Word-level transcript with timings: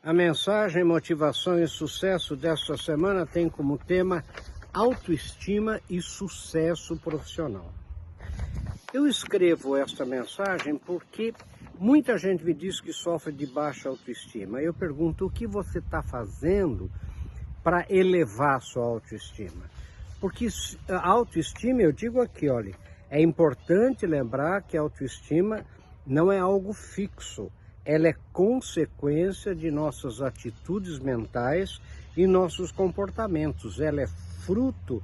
A 0.00 0.12
mensagem 0.12 0.84
Motivação 0.84 1.58
e 1.58 1.66
Sucesso 1.66 2.36
desta 2.36 2.76
semana 2.76 3.26
tem 3.26 3.48
como 3.48 3.76
tema 3.76 4.24
autoestima 4.72 5.80
e 5.90 6.00
sucesso 6.00 6.96
profissional. 6.96 7.72
Eu 8.94 9.08
escrevo 9.08 9.76
esta 9.76 10.06
mensagem 10.06 10.76
porque 10.76 11.34
muita 11.76 12.16
gente 12.16 12.44
me 12.44 12.54
diz 12.54 12.80
que 12.80 12.92
sofre 12.92 13.32
de 13.32 13.44
baixa 13.44 13.88
autoestima. 13.88 14.62
Eu 14.62 14.72
pergunto 14.72 15.26
o 15.26 15.30
que 15.30 15.48
você 15.48 15.80
está 15.80 16.00
fazendo 16.00 16.88
para 17.64 17.84
elevar 17.90 18.62
sua 18.62 18.84
autoestima. 18.84 19.68
Porque 20.20 20.46
a 20.88 21.08
autoestima, 21.08 21.82
eu 21.82 21.90
digo 21.90 22.20
aqui, 22.20 22.48
olha, 22.48 22.72
é 23.10 23.20
importante 23.20 24.06
lembrar 24.06 24.62
que 24.62 24.76
a 24.76 24.80
autoestima 24.80 25.66
não 26.06 26.30
é 26.30 26.38
algo 26.38 26.72
fixo 26.72 27.50
ela 27.88 28.06
é 28.06 28.14
consequência 28.34 29.54
de 29.54 29.70
nossas 29.70 30.20
atitudes 30.20 30.98
mentais 30.98 31.80
e 32.14 32.26
nossos 32.26 32.70
comportamentos. 32.70 33.80
Ela 33.80 34.02
é 34.02 34.06
fruto 34.44 35.02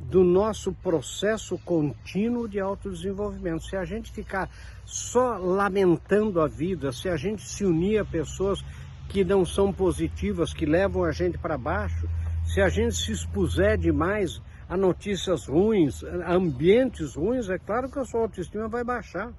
do 0.00 0.24
nosso 0.24 0.72
processo 0.72 1.58
contínuo 1.58 2.48
de 2.48 2.58
autodesenvolvimento. 2.58 3.64
Se 3.64 3.76
a 3.76 3.84
gente 3.84 4.10
ficar 4.10 4.48
só 4.82 5.36
lamentando 5.36 6.40
a 6.40 6.48
vida, 6.48 6.90
se 6.90 7.06
a 7.06 7.18
gente 7.18 7.42
se 7.42 7.66
unir 7.66 7.98
a 7.98 8.04
pessoas 8.04 8.64
que 9.10 9.22
não 9.22 9.44
são 9.44 9.70
positivas, 9.70 10.54
que 10.54 10.64
levam 10.64 11.04
a 11.04 11.12
gente 11.12 11.36
para 11.36 11.58
baixo, 11.58 12.08
se 12.46 12.62
a 12.62 12.70
gente 12.70 12.96
se 12.96 13.12
expuser 13.12 13.76
demais 13.76 14.40
a 14.70 14.74
notícias 14.74 15.44
ruins, 15.44 16.02
a 16.02 16.32
ambientes 16.32 17.14
ruins, 17.14 17.50
é 17.50 17.58
claro 17.58 17.90
que 17.90 17.98
a 17.98 18.04
sua 18.06 18.22
autoestima 18.22 18.68
vai 18.68 18.82
baixar. 18.82 19.30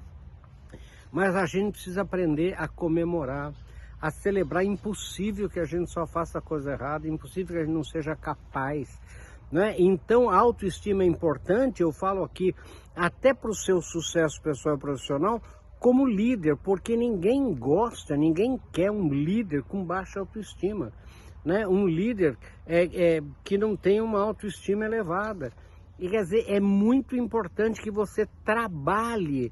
Mas 1.14 1.36
a 1.36 1.46
gente 1.46 1.74
precisa 1.74 2.02
aprender 2.02 2.56
a 2.58 2.68
comemorar, 2.68 3.54
a 4.02 4.10
celebrar. 4.10 4.66
Impossível 4.66 5.48
que 5.48 5.60
a 5.60 5.66
gente 5.66 5.92
só 5.92 6.08
faça 6.08 6.42
coisa 6.42 6.72
errada, 6.72 7.08
impossível 7.08 7.56
que 7.56 7.62
a 7.62 7.66
gente 7.66 7.76
não 7.76 7.84
seja 7.84 8.16
capaz. 8.16 9.00
Né? 9.52 9.76
Então, 9.78 10.28
a 10.28 10.36
autoestima 10.36 11.04
é 11.04 11.06
importante, 11.06 11.84
eu 11.84 11.92
falo 11.92 12.24
aqui, 12.24 12.56
até 12.96 13.32
para 13.32 13.52
o 13.52 13.56
seu 13.56 13.80
sucesso 13.80 14.42
pessoal 14.42 14.76
e 14.76 14.80
profissional, 14.80 15.40
como 15.80 16.08
líder, 16.08 16.58
porque 16.58 16.98
ninguém 16.98 17.54
gosta, 17.54 18.18
ninguém 18.18 18.60
quer 18.72 18.90
um 18.90 19.14
líder 19.14 19.62
com 19.64 19.86
baixa 19.86 20.20
autoestima. 20.20 20.92
Né? 21.46 21.68
Um 21.68 21.86
líder 21.86 22.36
é, 22.66 22.86
é, 23.18 23.22
que 23.44 23.56
não 23.56 23.76
tem 23.76 24.02
uma 24.02 24.20
autoestima 24.20 24.86
elevada. 24.86 25.54
E 26.00 26.10
quer 26.10 26.24
dizer, 26.24 26.46
é 26.48 26.60
muito 26.60 27.16
importante 27.16 27.80
que 27.80 27.92
você 27.92 28.26
trabalhe 28.44 29.52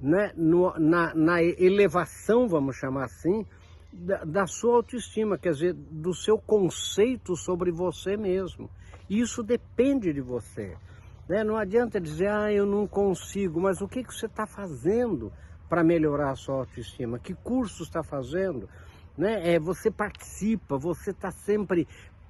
né, 0.00 0.32
no, 0.36 0.72
na, 0.78 1.14
na, 1.14 1.42
elevação, 1.42 2.48
vamos 2.48 2.76
chamar 2.76 3.04
assim, 3.04 3.44
da, 3.92 4.24
da, 4.24 4.46
sua 4.46 4.76
autoestima, 4.76 5.36
quer 5.36 5.52
dizer, 5.52 5.72
do 5.72 6.14
seu 6.14 6.38
conceito 6.38 7.36
sobre 7.36 7.70
você 7.70 8.16
mesmo. 8.16 8.70
Isso 9.08 9.42
depende 9.42 10.12
de 10.12 10.20
você. 10.20 10.76
Né? 11.28 11.42
Não 11.42 11.56
adianta 11.56 12.00
dizer, 12.00 12.28
ah, 12.28 12.52
eu 12.52 12.64
não 12.64 12.86
consigo, 12.86 13.60
mas 13.60 13.80
o 13.80 13.88
que, 13.88 14.04
que 14.04 14.14
você 14.14 14.26
está 14.26 14.46
fazendo 14.46 15.32
para 15.68 15.82
melhorar 15.82 16.30
a 16.30 16.36
sua 16.36 16.56
autoestima? 16.56 17.18
Que 17.18 17.34
curso 17.34 17.82
está 17.82 18.02
fazendo? 18.02 18.68
Né? 19.16 19.54
É, 19.54 19.58
você 19.58 19.90
participa, 19.90 20.78
você 20.78 21.10
está 21.10 21.30
sempre 21.30 21.88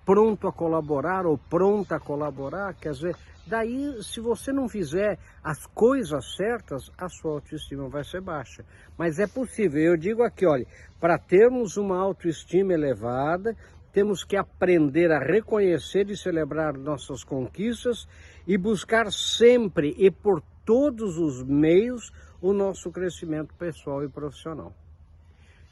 pronto 0.08 0.48
a 0.48 0.52
colaborar 0.52 1.26
ou 1.26 1.36
pronta 1.36 1.96
a 1.96 2.00
colaborar, 2.00 2.72
quer 2.72 2.92
dizer, 2.92 3.14
daí 3.46 4.02
se 4.02 4.20
você 4.20 4.50
não 4.50 4.66
fizer 4.66 5.18
as 5.44 5.66
coisas 5.66 6.34
certas, 6.34 6.90
a 6.96 7.10
sua 7.10 7.32
autoestima 7.32 7.90
vai 7.90 8.02
ser 8.02 8.22
baixa. 8.22 8.64
Mas 8.96 9.18
é 9.18 9.26
possível, 9.26 9.82
eu 9.82 9.98
digo 9.98 10.22
aqui, 10.22 10.46
olha, 10.46 10.66
para 10.98 11.18
termos 11.18 11.76
uma 11.76 11.98
autoestima 11.98 12.72
elevada, 12.72 13.54
temos 13.92 14.24
que 14.24 14.34
aprender 14.34 15.12
a 15.12 15.18
reconhecer 15.18 16.08
e 16.08 16.16
celebrar 16.16 16.72
nossas 16.72 17.22
conquistas 17.22 18.08
e 18.46 18.56
buscar 18.56 19.12
sempre 19.12 19.94
e 19.98 20.10
por 20.10 20.42
todos 20.64 21.18
os 21.18 21.42
meios 21.42 22.10
o 22.40 22.54
nosso 22.54 22.90
crescimento 22.90 23.54
pessoal 23.56 24.02
e 24.02 24.08
profissional. 24.08 24.72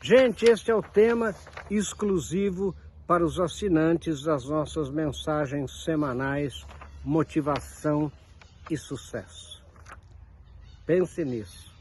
Gente, 0.03 0.45
este 0.45 0.71
é 0.71 0.75
o 0.75 0.83
tema 0.83 1.35
exclusivo 1.71 2.75
para 3.07 3.25
os 3.25 3.39
assinantes 3.39 4.23
das 4.23 4.47
nossas 4.47 4.91
mensagens 4.91 5.85
semanais 5.85 6.67
Motivação 7.05 8.11
e 8.69 8.77
Sucesso. 8.77 9.63
Pense 10.85 11.25
nisso. 11.25 11.76